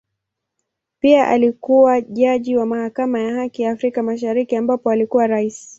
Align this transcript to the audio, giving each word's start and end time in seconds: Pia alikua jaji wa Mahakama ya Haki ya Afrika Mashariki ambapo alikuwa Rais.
Pia 0.99 1.27
alikua 1.27 2.01
jaji 2.01 2.57
wa 2.57 2.65
Mahakama 2.65 3.19
ya 3.21 3.33
Haki 3.35 3.61
ya 3.61 3.71
Afrika 3.71 4.03
Mashariki 4.03 4.55
ambapo 4.55 4.89
alikuwa 4.89 5.27
Rais. 5.27 5.69